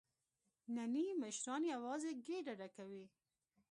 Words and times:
نني 0.75 1.05
مشران 1.21 1.63
یوازې 1.73 2.11
ګېډه 2.25 2.53
ډکوي. 2.59 3.05